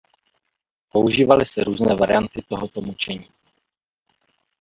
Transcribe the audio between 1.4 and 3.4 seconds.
se různé varianty tohoto mučení.